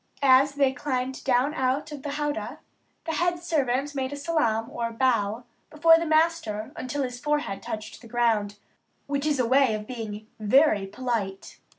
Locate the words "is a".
9.27-9.45